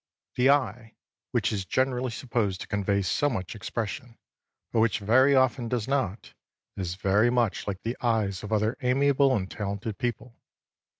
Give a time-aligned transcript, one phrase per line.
[0.33, 0.95] The eye,
[1.29, 4.17] which is generally supposed to convey so much expression,
[4.71, 6.33] but which very often does not,
[6.75, 10.35] is very much like the eyes of other amiable and talented people.